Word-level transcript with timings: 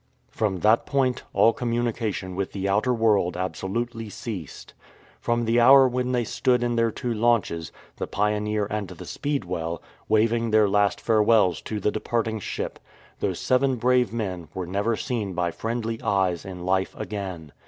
*" 0.15 0.27
From 0.31 0.61
that 0.61 0.87
point 0.87 1.21
all 1.31 1.53
communication 1.53 2.35
with 2.35 2.53
the 2.53 2.67
outer 2.67 2.91
world 2.91 3.37
absolutely 3.37 4.09
ceased. 4.09 4.73
From 5.19 5.45
the 5.45 5.59
hour 5.59 5.87
when 5.87 6.11
they 6.11 6.23
stood 6.23 6.63
in 6.63 6.75
their 6.75 6.89
two 6.89 7.13
launches, 7.13 7.71
the 7.97 8.07
Pioneer 8.07 8.65
and 8.71 8.87
the 8.87 9.05
Speedxvell, 9.05 9.79
waving 10.09 10.49
their 10.49 10.67
last 10.67 10.99
farewells 10.99 11.61
to 11.61 11.79
the 11.79 11.91
departing 11.91 12.39
ship, 12.39 12.79
those 13.19 13.37
seven 13.39 13.75
brave 13.75 14.11
men 14.11 14.47
were 14.55 14.65
never 14.65 14.95
seen 14.95 15.33
by 15.33 15.51
friendly 15.51 16.01
eyes 16.01 16.45
in 16.45 16.65
life 16.65 16.95
again. 16.97 17.51